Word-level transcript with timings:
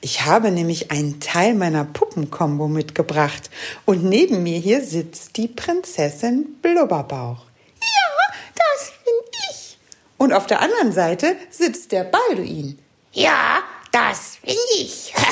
Ich 0.01 0.25
habe 0.25 0.51
nämlich 0.51 0.91
einen 0.91 1.21
Teil 1.21 1.55
meiner 1.55 1.85
Puppenkombo 1.85 2.67
mitgebracht 2.67 3.49
und 3.85 4.03
neben 4.03 4.43
mir 4.43 4.59
hier 4.59 4.83
sitzt 4.83 5.37
die 5.37 5.47
Prinzessin 5.47 6.57
Blubberbauch. 6.61 7.45
Ja, 7.79 8.35
das 8.55 8.91
bin 9.05 9.13
ich. 9.49 9.77
Und 10.17 10.33
auf 10.33 10.47
der 10.47 10.59
anderen 10.59 10.91
Seite 10.91 11.37
sitzt 11.49 11.93
der 11.93 12.03
Balduin. 12.03 12.77
Ja, 13.13 13.63
das 13.93 14.39
bin 14.43 14.57
ich. 14.77 15.13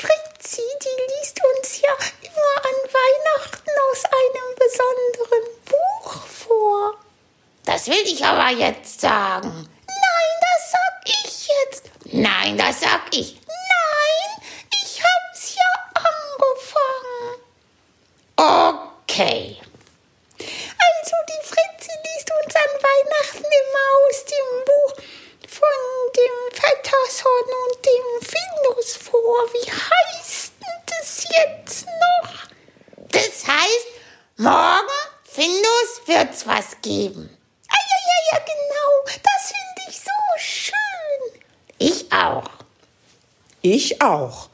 Fritzi, 0.00 0.62
die 0.82 1.20
liest 1.20 1.40
uns 1.56 1.74
ja 1.90 2.06
immer 2.22 2.56
an 2.68 2.78
Weihnachten 3.00 3.70
aus 3.90 4.04
einem 4.04 4.48
besonderen 4.58 5.46
Buch 5.64 6.26
vor. 6.26 6.94
Das 7.64 7.86
will 7.86 8.02
ich 8.04 8.24
aber 8.24 8.50
jetzt 8.50 9.00
sagen. 9.00 9.68
Nein, 9.86 10.32
das 10.40 10.70
sag 10.72 10.94
ich 11.04 11.48
jetzt. 11.48 11.84
Nein, 12.12 12.58
das 12.58 12.80
sag 12.80 13.02
ich. 13.12 13.36
Nein, 13.46 14.42
ich 14.82 15.02
hab's 15.02 15.54
ja 15.56 15.70
angefangen. 15.94 17.40
Okay. 18.36 19.60
Also, 20.78 21.16
die 21.28 21.46
Fritzi 21.46 21.92
liest 22.04 22.30
uns 22.30 22.54
an 22.56 22.72
Weihnachten 22.82 23.44
immer 23.44 23.86
aus 24.08 24.24
dem 24.24 24.64
Buch 24.64 24.94
von 25.48 26.12
dem 26.16 26.36
Vetterson 26.52 27.46
und 27.64 27.84
dem 27.84 28.06
Findus 28.22 28.96
vor. 28.96 29.36
Wie 29.52 29.70
heißt 29.70 30.52
denn 30.60 30.82
das 30.86 31.24
jetzt 31.24 31.86
noch? 31.86 32.50
Das 33.12 33.46
heißt, 33.46 33.86
morgen, 34.36 34.88
Findus, 35.24 36.00
wird's 36.06 36.46
was 36.46 36.80
geben. 36.82 37.36
Ah, 37.68 37.76
ja, 37.76 37.98
ja, 38.06 38.38
ja, 38.38 38.44
genau. 38.44 39.18
Das 39.22 39.52
finde 39.52 39.82
ich 39.88 40.00
so 40.00 40.20
schön. 40.38 41.42
Ich 41.78 42.12
auch. 42.12 42.48
Ich 43.72 44.02
auch. 44.02 44.48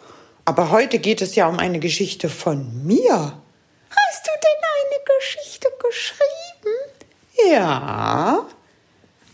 Aber 0.45 0.70
heute 0.70 0.98
geht 0.98 1.22
es 1.22 1.36
ja 1.36 1.48
um 1.48 1.59
eine 1.59 1.81
Geschichte 1.81 2.28
von 2.28 2.84
mir. 2.84 3.14
Hast 3.14 4.27
du 4.27 4.31
denn 4.45 4.61
eine 4.77 4.98
Geschichte 5.17 5.69
geschrieben? 5.83 7.50
Ja. 7.50 8.44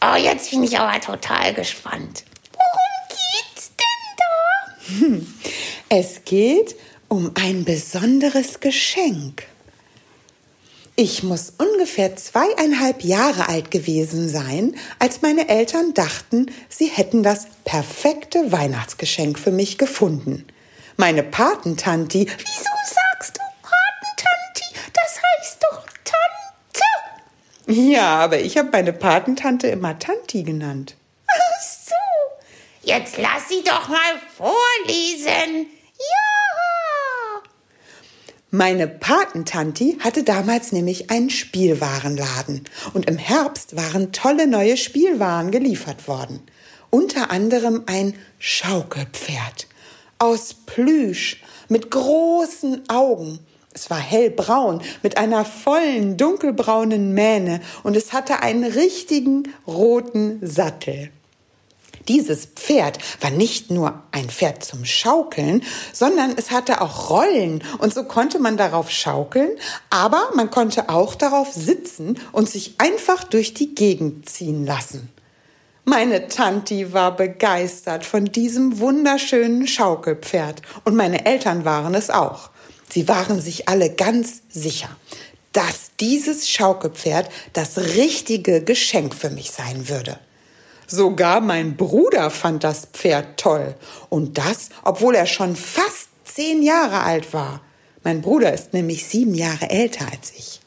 Oh, 0.00 0.16
jetzt 0.16 0.52
bin 0.52 0.62
ich 0.62 0.78
aber 0.78 1.00
total 1.00 1.52
gespannt. 1.52 2.22
Worum 2.52 3.08
geht's 3.08 3.72
denn 3.80 5.18
da? 5.18 5.26
Es 5.88 6.24
geht 6.24 6.76
um 7.08 7.32
ein 7.34 7.64
besonderes 7.64 8.60
Geschenk. 8.60 9.48
Ich 10.94 11.22
muss 11.22 11.54
ungefähr 11.56 12.16
zweieinhalb 12.16 13.02
Jahre 13.02 13.48
alt 13.48 13.70
gewesen 13.70 14.28
sein, 14.28 14.76
als 14.98 15.22
meine 15.22 15.48
Eltern 15.48 15.94
dachten, 15.94 16.52
sie 16.68 16.86
hätten 16.86 17.22
das 17.22 17.46
perfekte 17.64 18.52
Weihnachtsgeschenk 18.52 19.38
für 19.38 19.52
mich 19.52 19.78
gefunden. 19.78 20.46
Meine 20.98 21.22
Patentanti. 21.22 22.28
Wieso 22.28 22.70
sagst 22.84 23.38
du 23.38 23.42
Patentanti? 23.62 24.90
Das 24.92 25.20
heißt 25.22 25.58
doch 25.62 25.82
Tante. 26.04 27.80
Ja, 27.80 28.16
aber 28.16 28.40
ich 28.40 28.58
habe 28.58 28.68
meine 28.70 28.92
Patentante 28.92 29.68
immer 29.68 29.98
Tanti 29.98 30.42
genannt. 30.42 30.96
Ach 31.26 31.62
so. 31.62 31.94
Jetzt 32.82 33.16
lass 33.16 33.48
sie 33.48 33.64
doch 33.64 33.88
mal 33.88 34.20
vorlesen. 34.36 35.68
Ja. 35.96 36.31
Meine 38.54 38.86
Patentanti 38.86 39.96
hatte 40.00 40.24
damals 40.24 40.72
nämlich 40.72 41.08
einen 41.08 41.30
Spielwarenladen 41.30 42.64
und 42.92 43.08
im 43.08 43.16
Herbst 43.16 43.76
waren 43.76 44.12
tolle 44.12 44.46
neue 44.46 44.76
Spielwaren 44.76 45.50
geliefert 45.50 46.06
worden. 46.06 46.42
Unter 46.90 47.30
anderem 47.30 47.84
ein 47.86 48.12
Schaukelpferd 48.38 49.68
aus 50.18 50.52
Plüsch 50.66 51.42
mit 51.70 51.90
großen 51.90 52.90
Augen. 52.90 53.38
Es 53.72 53.88
war 53.88 54.00
hellbraun 54.00 54.82
mit 55.02 55.16
einer 55.16 55.46
vollen 55.46 56.18
dunkelbraunen 56.18 57.14
Mähne 57.14 57.62
und 57.84 57.96
es 57.96 58.12
hatte 58.12 58.42
einen 58.42 58.64
richtigen 58.64 59.44
roten 59.66 60.46
Sattel. 60.46 61.08
Dieses 62.08 62.46
Pferd 62.46 62.98
war 63.20 63.30
nicht 63.30 63.70
nur 63.70 64.02
ein 64.10 64.28
Pferd 64.28 64.64
zum 64.64 64.84
Schaukeln, 64.84 65.62
sondern 65.92 66.34
es 66.36 66.50
hatte 66.50 66.80
auch 66.80 67.10
Rollen 67.10 67.62
und 67.78 67.94
so 67.94 68.04
konnte 68.04 68.38
man 68.38 68.56
darauf 68.56 68.90
schaukeln, 68.90 69.50
aber 69.90 70.30
man 70.34 70.50
konnte 70.50 70.88
auch 70.88 71.14
darauf 71.14 71.52
sitzen 71.52 72.18
und 72.32 72.48
sich 72.48 72.74
einfach 72.78 73.24
durch 73.24 73.54
die 73.54 73.74
Gegend 73.74 74.28
ziehen 74.28 74.66
lassen. 74.66 75.08
Meine 75.84 76.28
Tanti 76.28 76.92
war 76.92 77.16
begeistert 77.16 78.04
von 78.04 78.26
diesem 78.26 78.78
wunderschönen 78.78 79.66
Schaukelpferd 79.66 80.62
und 80.84 80.94
meine 80.94 81.26
Eltern 81.26 81.64
waren 81.64 81.94
es 81.94 82.08
auch. 82.08 82.50
Sie 82.88 83.08
waren 83.08 83.40
sich 83.40 83.68
alle 83.68 83.90
ganz 83.90 84.42
sicher, 84.48 84.90
dass 85.52 85.90
dieses 85.98 86.48
Schaukelpferd 86.48 87.28
das 87.52 87.78
richtige 87.78 88.62
Geschenk 88.62 89.14
für 89.14 89.30
mich 89.30 89.50
sein 89.50 89.88
würde. 89.88 90.18
Sogar 90.92 91.40
mein 91.40 91.78
Bruder 91.78 92.28
fand 92.28 92.64
das 92.64 92.84
Pferd 92.92 93.40
toll. 93.40 93.74
Und 94.10 94.36
das, 94.36 94.68
obwohl 94.82 95.14
er 95.14 95.24
schon 95.24 95.56
fast 95.56 96.08
zehn 96.24 96.62
Jahre 96.62 97.00
alt 97.00 97.32
war. 97.32 97.62
Mein 98.04 98.20
Bruder 98.20 98.52
ist 98.52 98.74
nämlich 98.74 99.06
sieben 99.06 99.32
Jahre 99.34 99.70
älter 99.70 100.04
als 100.12 100.32
ich. 100.36 100.60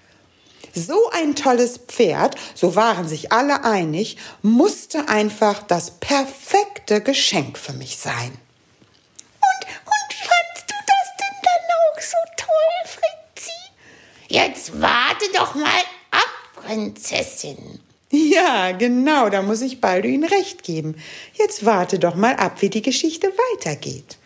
So 0.73 1.11
ein 1.11 1.35
tolles 1.35 1.77
Pferd, 1.77 2.37
so 2.55 2.75
waren 2.75 3.07
sich 3.07 3.31
alle 3.31 3.63
einig, 3.63 4.17
musste 4.41 5.09
einfach 5.09 5.61
das 5.61 5.91
perfekte 5.91 7.01
Geschenk 7.01 7.59
für 7.59 7.73
mich 7.73 7.97
sein. 7.97 8.31
Und, 8.31 9.65
fandst 10.09 10.65
du 10.67 10.75
das 10.87 11.07
denn 11.19 11.37
dann 11.43 11.69
auch 11.77 12.01
so 12.01 12.17
toll, 12.35 12.97
Fritzi? 13.35 14.33
Jetzt 14.33 14.81
warte 14.81 15.25
doch 15.35 15.53
mal 15.53 15.83
ab, 16.09 16.63
Prinzessin. 16.63 17.84
Ja, 18.11 18.71
genau, 18.71 19.29
da 19.29 19.41
muss 19.41 19.61
ich 19.61 19.81
Balduin 19.81 20.23
recht 20.23 20.63
geben. 20.63 20.95
Jetzt 21.33 21.65
warte 21.65 21.99
doch 21.99 22.15
mal 22.15 22.35
ab, 22.35 22.61
wie 22.61 22.69
die 22.69 22.81
Geschichte 22.81 23.27
weitergeht. 23.27 24.17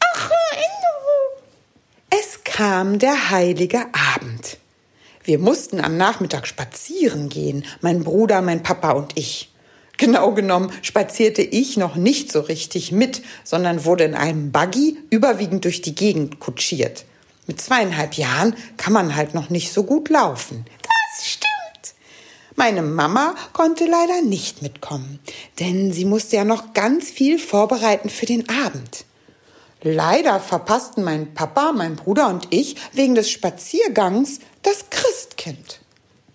Ach. 0.00 0.30
Es 2.16 2.44
kam 2.44 3.00
der 3.00 3.30
heilige 3.30 3.86
Abend. 4.14 4.58
Wir 5.24 5.40
mussten 5.40 5.80
am 5.80 5.96
Nachmittag 5.96 6.46
spazieren 6.46 7.28
gehen, 7.28 7.64
mein 7.80 8.04
Bruder, 8.04 8.40
mein 8.40 8.62
Papa 8.62 8.92
und 8.92 9.18
ich. 9.18 9.50
Genau 9.96 10.32
genommen 10.32 10.70
spazierte 10.82 11.42
ich 11.42 11.76
noch 11.76 11.96
nicht 11.96 12.30
so 12.30 12.40
richtig 12.40 12.92
mit, 12.92 13.22
sondern 13.42 13.84
wurde 13.84 14.04
in 14.04 14.14
einem 14.14 14.52
Buggy 14.52 14.96
überwiegend 15.10 15.64
durch 15.64 15.82
die 15.82 15.96
Gegend 15.96 16.38
kutschiert. 16.38 17.04
Mit 17.48 17.60
zweieinhalb 17.60 18.14
Jahren 18.14 18.54
kann 18.76 18.92
man 18.92 19.16
halt 19.16 19.34
noch 19.34 19.50
nicht 19.50 19.72
so 19.72 19.82
gut 19.82 20.08
laufen. 20.08 20.64
Meine 22.56 22.82
Mama 22.82 23.34
konnte 23.52 23.86
leider 23.86 24.22
nicht 24.22 24.62
mitkommen, 24.62 25.18
denn 25.58 25.92
sie 25.92 26.04
musste 26.04 26.36
ja 26.36 26.44
noch 26.44 26.72
ganz 26.72 27.10
viel 27.10 27.38
vorbereiten 27.38 28.10
für 28.10 28.26
den 28.26 28.48
Abend. 28.48 29.04
Leider 29.82 30.40
verpassten 30.40 31.04
mein 31.04 31.34
Papa, 31.34 31.72
mein 31.72 31.96
Bruder 31.96 32.28
und 32.28 32.46
ich 32.50 32.76
wegen 32.92 33.14
des 33.14 33.30
Spaziergangs 33.30 34.38
das 34.62 34.86
Christkind. 34.88 35.80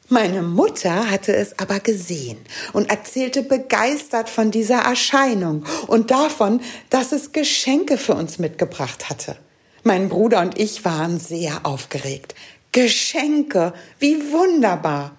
Meine 0.09 0.41
Mutter 0.41 1.09
hatte 1.09 1.35
es 1.35 1.57
aber 1.57 1.79
gesehen 1.79 2.37
und 2.73 2.89
erzählte 2.89 3.43
begeistert 3.43 4.27
von 4.27 4.51
dieser 4.51 4.79
Erscheinung 4.79 5.65
und 5.87 6.11
davon, 6.11 6.61
dass 6.89 7.11
es 7.11 7.31
Geschenke 7.31 7.97
für 7.97 8.15
uns 8.15 8.39
mitgebracht 8.39 9.09
hatte. 9.09 9.37
Mein 9.83 10.09
Bruder 10.09 10.41
und 10.41 10.59
ich 10.59 10.83
waren 10.83 11.19
sehr 11.19 11.65
aufgeregt. 11.65 12.35
Geschenke, 12.71 13.73
wie 13.99 14.31
wunderbar. 14.31 15.11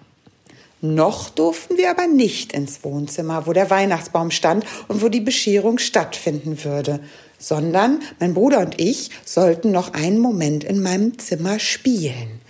Noch 0.81 1.29
durften 1.29 1.77
wir 1.77 1.91
aber 1.91 2.07
nicht 2.07 2.53
ins 2.53 2.83
Wohnzimmer, 2.83 3.45
wo 3.45 3.53
der 3.53 3.69
Weihnachtsbaum 3.69 4.31
stand 4.31 4.65
und 4.87 5.01
wo 5.01 5.09
die 5.09 5.21
Bescherung 5.21 5.77
stattfinden 5.77 6.63
würde, 6.63 6.99
sondern 7.37 8.01
mein 8.19 8.33
Bruder 8.33 8.59
und 8.59 8.81
ich 8.81 9.11
sollten 9.23 9.71
noch 9.71 9.93
einen 9.93 10.19
Moment 10.19 10.63
in 10.63 10.81
meinem 10.81 11.19
Zimmer 11.19 11.59
spielen. 11.59 12.41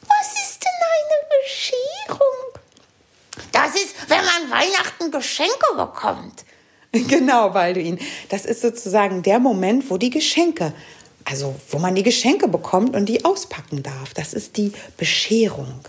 Was 0.00 0.32
ist 0.32 0.64
denn 0.64 0.74
Bescherung. 1.44 2.18
Das 3.52 3.74
ist, 3.74 3.94
wenn 4.08 4.24
man 4.24 4.50
Weihnachten 4.50 5.10
Geschenke 5.10 5.76
bekommt. 5.76 6.44
Genau, 7.08 7.50
Balduin. 7.50 7.98
Das 8.28 8.44
ist 8.44 8.60
sozusagen 8.60 9.24
der 9.24 9.40
Moment, 9.40 9.90
wo 9.90 9.98
die 9.98 10.10
Geschenke, 10.10 10.72
also 11.24 11.56
wo 11.70 11.80
man 11.80 11.96
die 11.96 12.04
Geschenke 12.04 12.46
bekommt 12.46 12.94
und 12.94 13.06
die 13.06 13.24
auspacken 13.24 13.82
darf. 13.82 14.14
Das 14.14 14.32
ist 14.32 14.56
die 14.56 14.72
Bescherung. 14.96 15.80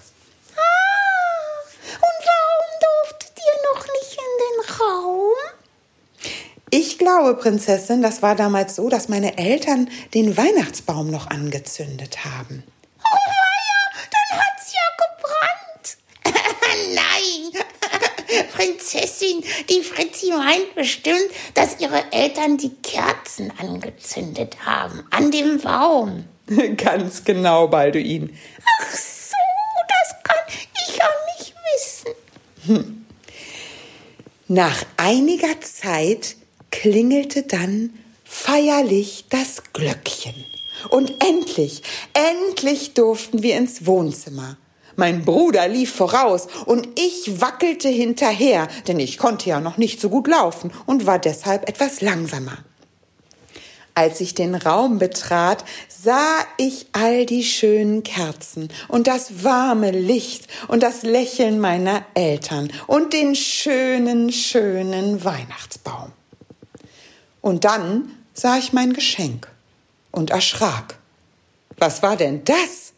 Ah, 0.55 1.61
und 1.93 2.21
warum 2.31 2.71
durftet 2.81 3.37
ihr 3.37 3.57
noch 3.71 3.85
nicht 3.85 4.17
in 4.17 4.33
den 4.41 4.79
Raum? 4.79 5.35
Ich 6.77 6.97
glaube, 6.97 7.35
Prinzessin, 7.35 8.01
das 8.01 8.21
war 8.21 8.35
damals 8.35 8.75
so, 8.75 8.89
dass 8.89 9.07
meine 9.07 9.37
Eltern 9.37 9.89
den 10.13 10.35
Weihnachtsbaum 10.35 11.09
noch 11.09 11.27
angezündet 11.27 12.25
haben. 12.25 12.65
Oh 12.99 13.15
weia, 13.15 14.03
dann 14.11 14.39
hat's 14.41 14.73
ja 14.73 16.33
gebrannt. 16.33 16.43
Nein, 16.93 18.45
Prinzessin, 18.53 19.41
die 19.69 19.83
Fritzi 19.83 20.31
meint 20.31 20.75
bestimmt, 20.75 21.29
dass 21.53 21.79
ihre 21.79 22.11
Eltern 22.11 22.57
die 22.57 22.75
Kerzen 22.83 23.53
angezündet 23.57 24.57
haben 24.65 25.05
an 25.11 25.31
dem 25.31 25.61
Baum. 25.61 26.25
Ganz 26.75 27.23
genau, 27.23 27.69
Balduin. 27.69 28.37
Ach 28.81 28.91
so, 28.91 29.35
das 29.87 30.23
kann 30.23 30.43
ich 30.49 30.97
ja 30.97 31.07
nicht 31.37 31.53
wissen. 32.67 33.05
Nach 34.49 34.83
einiger 34.97 35.61
Zeit 35.61 36.35
klingelte 36.85 37.41
dann 37.41 37.89
feierlich 38.23 39.25
das 39.31 39.63
Glöckchen. 39.73 40.35
Und 40.89 41.11
endlich, 41.19 41.81
endlich 42.13 42.93
durften 42.93 43.41
wir 43.41 43.57
ins 43.57 43.87
Wohnzimmer. 43.87 44.57
Mein 44.95 45.25
Bruder 45.25 45.67
lief 45.67 45.91
voraus 45.95 46.47
und 46.67 46.87
ich 46.99 47.41
wackelte 47.41 47.89
hinterher, 47.89 48.67
denn 48.87 48.99
ich 48.99 49.17
konnte 49.17 49.49
ja 49.49 49.59
noch 49.59 49.77
nicht 49.77 49.99
so 49.99 50.09
gut 50.09 50.27
laufen 50.27 50.71
und 50.85 51.07
war 51.07 51.17
deshalb 51.17 51.67
etwas 51.67 52.01
langsamer. 52.01 52.59
Als 53.95 54.21
ich 54.21 54.35
den 54.35 54.53
Raum 54.53 54.99
betrat, 54.99 55.65
sah 55.89 56.37
ich 56.57 56.85
all 56.91 57.25
die 57.25 57.43
schönen 57.43 58.03
Kerzen 58.03 58.69
und 58.89 59.07
das 59.07 59.43
warme 59.43 59.89
Licht 59.89 60.45
und 60.67 60.83
das 60.83 61.01
Lächeln 61.01 61.59
meiner 61.59 62.05
Eltern 62.13 62.71
und 62.85 63.11
den 63.13 63.33
schönen, 63.33 64.31
schönen 64.31 65.23
Weihnachtsbaum. 65.23 66.11
Und 67.45 67.63
dann 67.63 68.11
sah 68.33 68.57
ich 68.57 68.73
mein 68.73 68.93
Geschenk 68.93 69.47
und 70.09 70.31
erschrak. 70.31 70.97
Was 71.77 72.01
war 72.01 72.17
denn 72.17 72.43
das? 72.43 72.93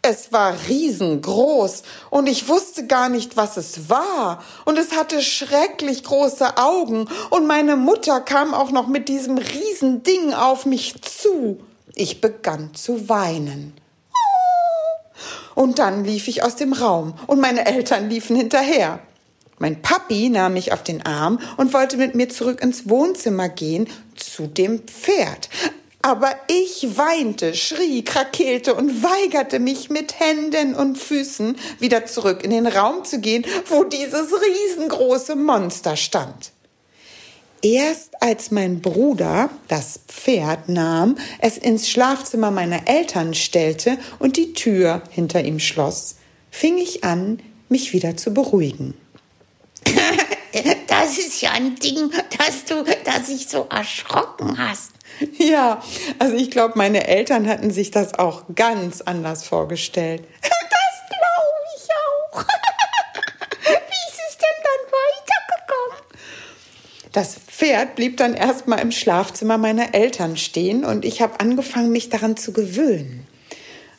Es 0.00 0.32
war 0.32 0.54
riesengroß 0.66 1.82
und 2.08 2.26
ich 2.26 2.48
wusste 2.48 2.86
gar 2.86 3.10
nicht, 3.10 3.36
was 3.36 3.58
es 3.58 3.90
war. 3.90 4.42
Und 4.64 4.78
es 4.78 4.92
hatte 4.92 5.20
schrecklich 5.20 6.04
große 6.04 6.56
Augen 6.56 7.06
und 7.28 7.46
meine 7.46 7.76
Mutter 7.76 8.22
kam 8.22 8.54
auch 8.54 8.70
noch 8.70 8.86
mit 8.86 9.10
diesem 9.10 9.36
Riesending 9.36 10.32
auf 10.32 10.64
mich 10.64 11.02
zu. 11.02 11.60
Ich 11.94 12.22
begann 12.22 12.72
zu 12.72 13.10
weinen. 13.10 13.74
Und 15.54 15.78
dann 15.78 16.06
lief 16.06 16.28
ich 16.28 16.42
aus 16.42 16.56
dem 16.56 16.72
Raum 16.72 17.12
und 17.26 17.40
meine 17.40 17.66
Eltern 17.66 18.08
liefen 18.08 18.36
hinterher. 18.36 19.00
Mein 19.62 19.80
Papi 19.80 20.28
nahm 20.28 20.54
mich 20.54 20.72
auf 20.72 20.82
den 20.82 21.06
Arm 21.06 21.38
und 21.56 21.72
wollte 21.72 21.96
mit 21.96 22.16
mir 22.16 22.28
zurück 22.28 22.60
ins 22.60 22.88
Wohnzimmer 22.88 23.48
gehen 23.48 23.86
zu 24.16 24.48
dem 24.48 24.80
Pferd. 24.80 25.48
Aber 26.02 26.34
ich 26.48 26.98
weinte, 26.98 27.54
schrie, 27.54 28.02
krakeelte 28.02 28.74
und 28.74 29.04
weigerte 29.04 29.60
mich 29.60 29.88
mit 29.88 30.18
Händen 30.18 30.74
und 30.74 30.98
Füßen 30.98 31.54
wieder 31.78 32.06
zurück 32.06 32.42
in 32.42 32.50
den 32.50 32.66
Raum 32.66 33.04
zu 33.04 33.20
gehen, 33.20 33.46
wo 33.66 33.84
dieses 33.84 34.32
riesengroße 34.32 35.36
Monster 35.36 35.94
stand. 35.96 36.50
Erst 37.62 38.20
als 38.20 38.50
mein 38.50 38.80
Bruder 38.80 39.48
das 39.68 40.00
Pferd 40.08 40.68
nahm, 40.68 41.16
es 41.38 41.56
ins 41.56 41.88
Schlafzimmer 41.88 42.50
meiner 42.50 42.88
Eltern 42.88 43.32
stellte 43.32 43.96
und 44.18 44.36
die 44.36 44.54
Tür 44.54 45.02
hinter 45.10 45.44
ihm 45.44 45.60
schloss, 45.60 46.16
fing 46.50 46.78
ich 46.78 47.04
an, 47.04 47.38
mich 47.68 47.92
wieder 47.92 48.16
zu 48.16 48.34
beruhigen. 48.34 48.94
Das 50.86 51.18
ist 51.18 51.40
ja 51.40 51.52
ein 51.52 51.76
Ding, 51.76 52.10
dass 52.38 52.66
du, 52.66 52.84
dass 53.04 53.28
ich 53.30 53.48
so 53.48 53.66
erschrocken 53.70 54.58
hast. 54.58 54.92
Ja, 55.38 55.82
also 56.18 56.36
ich 56.36 56.50
glaube, 56.50 56.74
meine 56.76 57.06
Eltern 57.06 57.48
hatten 57.48 57.70
sich 57.70 57.90
das 57.90 58.14
auch 58.18 58.42
ganz 58.54 59.00
anders 59.00 59.46
vorgestellt. 59.46 60.24
Das 60.42 61.08
glaube 61.08 61.64
ich 61.76 61.88
auch. 61.90 62.44
Wie 63.64 64.10
ist 64.10 64.20
es 64.28 64.38
denn 64.38 64.58
dann 64.62 64.82
weitergekommen? 64.92 66.06
Das 67.12 67.34
Pferd 67.34 67.96
blieb 67.96 68.16
dann 68.18 68.34
erstmal 68.34 68.80
im 68.80 68.92
Schlafzimmer 68.92 69.58
meiner 69.58 69.94
Eltern 69.94 70.36
stehen 70.36 70.84
und 70.84 71.04
ich 71.04 71.22
habe 71.22 71.40
angefangen, 71.40 71.92
mich 71.92 72.08
daran 72.08 72.36
zu 72.36 72.52
gewöhnen. 72.52 73.26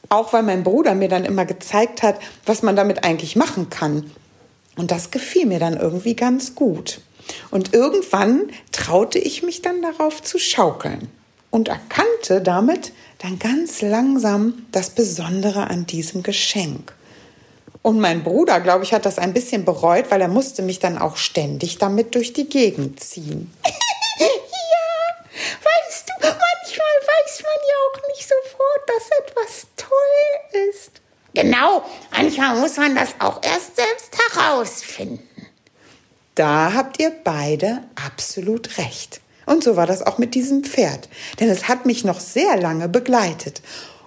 Auch 0.09 0.33
weil 0.33 0.43
mein 0.43 0.63
Bruder 0.63 0.93
mir 0.95 1.09
dann 1.09 1.25
immer 1.25 1.45
gezeigt 1.45 2.03
hat, 2.03 2.19
was 2.45 2.61
man 2.61 2.75
damit 2.75 3.03
eigentlich 3.03 3.35
machen 3.35 3.69
kann. 3.69 4.11
Und 4.75 4.91
das 4.91 5.11
gefiel 5.11 5.45
mir 5.45 5.59
dann 5.59 5.77
irgendwie 5.77 6.15
ganz 6.15 6.55
gut. 6.55 7.01
Und 7.51 7.73
irgendwann 7.73 8.49
traute 8.71 9.19
ich 9.19 9.43
mich 9.43 9.61
dann 9.61 9.81
darauf 9.81 10.21
zu 10.21 10.39
schaukeln 10.39 11.09
und 11.51 11.67
erkannte 11.67 12.41
damit 12.41 12.91
dann 13.19 13.39
ganz 13.39 13.81
langsam 13.81 14.65
das 14.71 14.89
Besondere 14.89 15.69
an 15.69 15.85
diesem 15.85 16.23
Geschenk. 16.23 16.93
Und 17.83 17.99
mein 17.99 18.23
Bruder, 18.23 18.59
glaube 18.61 18.83
ich, 18.85 18.93
hat 18.93 19.05
das 19.05 19.19
ein 19.19 19.33
bisschen 19.33 19.65
bereut, 19.65 20.09
weil 20.09 20.21
er 20.21 20.29
musste 20.29 20.61
mich 20.61 20.79
dann 20.79 20.97
auch 20.97 21.17
ständig 21.17 21.77
damit 21.77 22.15
durch 22.15 22.33
die 22.33 22.49
Gegend 22.49 22.99
ziehen. 22.99 23.51
Ja, 24.19 25.25
weißt 25.59 26.07
du, 26.07 26.13
manchmal 26.21 26.95
weiß 27.07 27.43
man 27.43 27.59
ja 27.69 27.75
auch 27.87 28.07
nicht 28.07 28.29
sofort, 28.29 28.87
dass 28.87 29.09
etwas 29.25 29.67
toll 29.75 30.69
ist. 30.69 30.91
Genau, 31.33 31.83
manchmal 32.11 32.55
muss 32.57 32.77
man 32.77 32.95
das 32.95 33.15
auch 33.19 33.41
erst 33.43 33.75
selbst 33.75 34.02
herausfinden. 34.35 35.47
Da 36.35 36.73
habt 36.73 36.99
ihr 36.99 37.11
beide 37.23 37.83
absolut 37.95 38.77
recht. 38.77 39.21
Und 39.45 39.63
so 39.63 39.75
war 39.75 39.85
das 39.85 40.01
auch 40.01 40.17
mit 40.17 40.35
diesem 40.35 40.63
Pferd, 40.63 41.09
denn 41.39 41.49
es 41.49 41.67
hat 41.67 41.85
mich 41.85 42.05
noch 42.05 42.19
sehr 42.19 42.57
lange 42.57 42.87
begleitet 42.87 43.61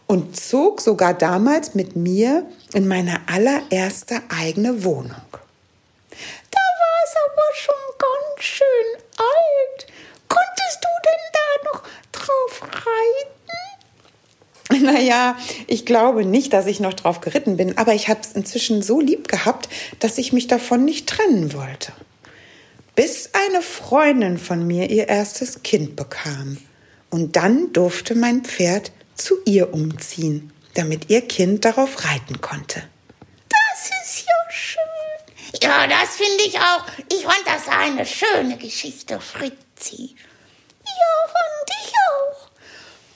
und 0.07 0.37
zog 0.37 0.81
sogar 0.81 1.15
damals 1.15 1.75
mit 1.75 1.95
mir 1.95 2.47
in 2.73 2.89
meine 2.89 3.21
allererste 3.29 4.23
eigene 4.29 4.85
Wohnung. 4.85 5.11
Da 6.51 6.61
war 6.81 6.99
es 7.05 7.15
aber 7.27 7.55
schon 7.55 7.75
ganz 7.99 8.45
schön 8.45 9.03
alt. 9.19 9.87
Konntest 10.29 10.79
du 10.83 10.89
denn 11.05 11.25
da 11.33 11.71
noch 11.73 11.83
drauf 12.13 12.63
reiten? 12.63 13.36
Naja, 14.83 15.37
ich 15.67 15.87
glaube 15.87 16.25
nicht, 16.25 16.53
dass 16.53 16.67
ich 16.67 16.81
noch 16.81 16.95
drauf 16.95 17.21
geritten 17.21 17.57
bin, 17.57 17.79
aber 17.79 17.95
ich 17.95 18.09
habe 18.09 18.21
es 18.21 18.33
inzwischen 18.33 18.83
so 18.83 19.01
lieb 19.01 19.29
gehabt, 19.29 19.69
dass 20.01 20.19
ich 20.19 20.33
mich 20.33 20.47
davon 20.47 20.85
nicht 20.85 21.09
trennen 21.09 21.53
wollte 21.53 21.93
bis 22.97 23.31
eine 23.35 23.63
Freundin 23.63 24.39
von 24.39 24.67
mir 24.67 24.91
ihr 24.91 25.07
erstes 25.07 25.63
Kind 25.63 25.95
bekam. 25.95 26.59
Und 27.11 27.37
dann 27.37 27.73
durfte 27.73 28.17
mein 28.17 28.43
Pferd 28.43 28.91
zu 29.15 29.37
ihr 29.45 29.73
umziehen, 29.73 30.53
damit 30.75 31.09
ihr 31.09 31.21
Kind 31.21 31.65
darauf 31.65 32.05
reiten 32.05 32.41
konnte. 32.41 32.83
Das 33.49 33.91
ist 34.03 34.27
ja 34.27 34.51
schön. 34.51 35.61
Ja, 35.63 35.87
das 35.87 36.17
finde 36.17 36.43
ich 36.45 36.59
auch. 36.59 36.85
Ich 37.13 37.23
fand 37.23 37.43
das 37.45 37.69
eine 37.69 38.05
schöne 38.05 38.57
Geschichte, 38.57 39.21
Fritzi. 39.21 40.17
Ja, 40.85 41.29
fand 41.29 41.71
ich 41.83 41.93
auch. 42.11 42.51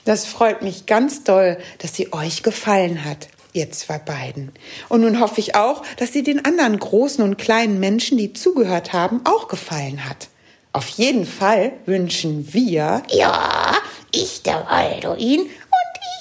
Das 0.05 0.25
freut 0.25 0.61
mich 0.61 0.85
ganz 0.85 1.23
doll, 1.23 1.57
dass 1.77 1.95
sie 1.95 2.11
euch 2.13 2.43
gefallen 2.43 3.05
hat 3.05 3.27
ihr 3.53 3.71
zwei 3.71 3.97
beiden. 3.97 4.51
Und 4.89 5.01
nun 5.01 5.19
hoffe 5.19 5.39
ich 5.39 5.55
auch, 5.55 5.83
dass 5.97 6.13
sie 6.13 6.23
den 6.23 6.45
anderen 6.45 6.79
großen 6.79 7.23
und 7.23 7.37
kleinen 7.37 7.79
Menschen, 7.79 8.17
die 8.17 8.33
zugehört 8.33 8.93
haben, 8.93 9.21
auch 9.25 9.47
gefallen 9.47 10.07
hat. 10.07 10.29
Auf 10.73 10.87
jeden 10.89 11.25
Fall 11.25 11.73
wünschen 11.85 12.53
wir. 12.53 13.03
Ja, 13.09 13.75
ich 14.11 14.41
der 14.43 14.65
Balduin 14.69 15.41
und 15.41 15.49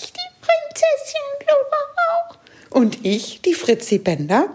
ich 0.00 0.12
die 0.12 0.30
Prinzessin 0.40 1.20
auch. 1.96 2.36
Und 2.70 3.04
ich, 3.04 3.40
die 3.42 3.54
Fritzi 3.54 3.98
Bender, 3.98 4.48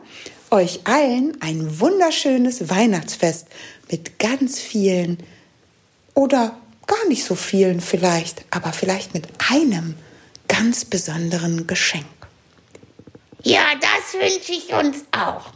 euch 0.52 0.82
allen 0.84 1.38
ein 1.42 1.80
wunderschönes 1.80 2.70
Weihnachtsfest 2.70 3.48
mit 3.90 4.20
ganz 4.20 4.60
vielen 4.60 5.18
oder 6.14 6.58
gar 6.88 7.08
nicht 7.08 7.24
so 7.24 7.36
vielen 7.36 7.82
vielleicht, 7.82 8.46
aber 8.52 8.74
vielleicht 8.74 9.14
mit 9.14 9.28
einem 9.52 9.96
ganz 10.48 10.86
besonderen 10.86 11.68
Geschenk. 11.68 12.06
Ja, 13.44 13.74
das 13.80 14.20
wünsche 14.20 14.52
ich 14.54 14.74
uns 14.74 15.06
auch. 15.12 15.55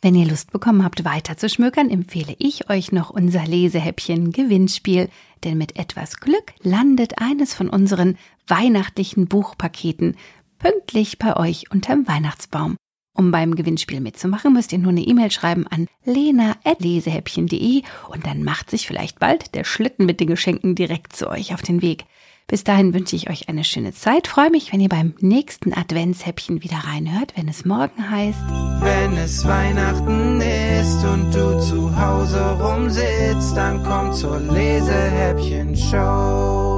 Wenn 0.00 0.14
ihr 0.14 0.26
Lust 0.26 0.52
bekommen 0.52 0.84
habt, 0.84 1.04
weiter 1.04 1.36
zu 1.36 1.48
schmökern, 1.48 1.90
empfehle 1.90 2.36
ich 2.38 2.70
euch 2.70 2.92
noch 2.92 3.10
unser 3.10 3.44
Lesehäppchen 3.44 4.30
Gewinnspiel, 4.30 5.08
denn 5.42 5.58
mit 5.58 5.76
etwas 5.76 6.18
Glück 6.18 6.54
landet 6.62 7.18
eines 7.18 7.52
von 7.52 7.68
unseren 7.68 8.16
weihnachtlichen 8.46 9.26
Buchpaketen 9.26 10.16
pünktlich 10.60 11.18
bei 11.18 11.36
euch 11.36 11.72
unterm 11.72 12.06
Weihnachtsbaum. 12.06 12.76
Um 13.12 13.32
beim 13.32 13.56
Gewinnspiel 13.56 14.00
mitzumachen, 14.00 14.52
müsst 14.52 14.72
ihr 14.72 14.78
nur 14.78 14.92
eine 14.92 15.00
E-Mail 15.00 15.32
schreiben 15.32 15.66
an 15.66 15.88
lena.lesehäppchen.de 16.04 17.82
und 18.08 18.24
dann 18.24 18.44
macht 18.44 18.70
sich 18.70 18.86
vielleicht 18.86 19.18
bald 19.18 19.56
der 19.56 19.64
Schlitten 19.64 20.06
mit 20.06 20.20
den 20.20 20.28
Geschenken 20.28 20.76
direkt 20.76 21.16
zu 21.16 21.28
euch 21.28 21.54
auf 21.54 21.62
den 21.62 21.82
Weg. 21.82 22.04
Bis 22.48 22.64
dahin 22.64 22.92
wünsche 22.94 23.14
ich 23.14 23.28
euch 23.28 23.50
eine 23.50 23.62
schöne 23.62 23.92
Zeit. 23.92 24.26
Freue 24.26 24.50
mich, 24.50 24.72
wenn 24.72 24.80
ihr 24.80 24.88
beim 24.88 25.12
nächsten 25.20 25.74
Adventshäppchen 25.74 26.64
wieder 26.64 26.78
reinhört, 26.78 27.34
wenn 27.36 27.46
es 27.46 27.66
morgen 27.66 28.10
heißt. 28.10 28.40
Wenn 28.80 29.18
es 29.18 29.46
Weihnachten 29.46 30.40
ist 30.40 31.04
und 31.04 31.34
du 31.34 31.60
zu 31.60 31.94
Hause 31.94 32.58
rumsitzt, 32.58 33.54
dann 33.54 33.84
komm 33.84 34.14
zur 34.14 34.40
Lesehäppchen-Show. 34.40 36.77